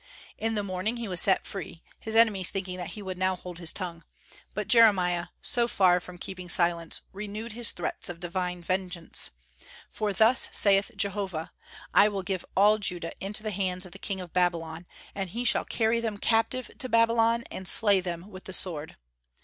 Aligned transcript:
In 0.35 0.55
the 0.55 0.63
morning 0.63 0.97
he 0.97 1.07
was 1.07 1.21
set 1.21 1.45
free, 1.45 1.83
his 1.99 2.15
enemies 2.15 2.49
thinking 2.49 2.77
that 2.77 2.87
he 2.97 3.01
now 3.03 3.33
would 3.33 3.39
hold 3.43 3.59
his 3.59 3.71
tongue; 3.71 4.03
but 4.55 4.67
Jeremiah, 4.67 5.27
so 5.43 5.67
far 5.67 5.99
from 5.99 6.17
keeping 6.17 6.49
silence, 6.49 7.01
renewed 7.13 7.51
his 7.51 7.69
threats 7.69 8.09
of 8.09 8.19
divine 8.19 8.63
vengeance. 8.63 9.29
"For 9.91 10.11
thus 10.11 10.49
saith 10.51 10.89
Jehovah, 10.95 11.51
I 11.93 12.07
will 12.07 12.23
give 12.23 12.43
all 12.57 12.79
Judah 12.79 13.11
into 13.23 13.43
the 13.43 13.51
hands 13.51 13.85
of 13.85 13.91
the 13.91 13.99
king 13.99 14.19
of 14.19 14.33
Babylon, 14.33 14.87
and 15.13 15.29
he 15.29 15.45
shall 15.45 15.65
carry 15.65 15.99
them 15.99 16.17
captive 16.17 16.71
to 16.79 16.89
Babylon, 16.89 17.43
and 17.51 17.67
slay 17.67 17.99
them 17.99 18.27
with 18.31 18.45
the 18.45 18.53
sword." 18.53 18.95